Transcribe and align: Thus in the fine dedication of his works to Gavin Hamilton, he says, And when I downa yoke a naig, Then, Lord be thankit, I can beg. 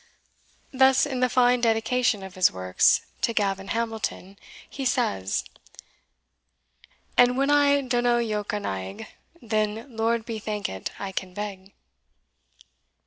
Thus 0.73 1.05
in 1.05 1.19
the 1.19 1.29
fine 1.29 1.61
dedication 1.61 2.23
of 2.23 2.33
his 2.33 2.51
works 2.51 3.01
to 3.21 3.33
Gavin 3.35 3.67
Hamilton, 3.67 4.39
he 4.67 4.83
says, 4.83 5.43
And 7.15 7.37
when 7.37 7.51
I 7.51 7.83
downa 7.83 8.27
yoke 8.27 8.51
a 8.51 8.59
naig, 8.59 9.05
Then, 9.43 9.95
Lord 9.95 10.25
be 10.25 10.39
thankit, 10.39 10.89
I 10.97 11.11
can 11.11 11.35
beg. 11.35 11.73